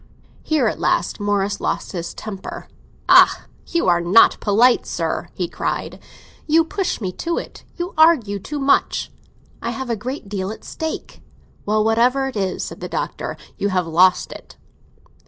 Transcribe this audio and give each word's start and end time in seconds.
Here 0.41 0.65
at 0.65 0.79
last 0.79 1.19
Morris 1.19 1.61
lost 1.61 1.91
his 1.91 2.15
temper. 2.15 2.67
"Ah, 3.07 3.43
you 3.67 3.87
are 3.87 4.01
not 4.01 4.39
polite, 4.39 4.87
sir!" 4.87 5.27
he 5.35 5.47
cried. 5.47 5.99
"You 6.47 6.63
push 6.65 6.99
me 6.99 7.11
to 7.21 7.37
it—you 7.37 7.93
argue 7.95 8.39
too 8.39 8.57
much." 8.57 9.11
"I 9.61 9.69
have 9.69 9.91
a 9.91 9.95
great 9.95 10.27
deal 10.27 10.49
at 10.49 10.63
stake." 10.63 11.21
"Well, 11.67 11.83
whatever 11.83 12.25
it 12.27 12.35
is," 12.35 12.63
said 12.63 12.79
the 12.79 12.89
Doctor, 12.89 13.37
"you 13.59 13.69
have 13.69 13.85
lost 13.85 14.31
it!" 14.31 14.57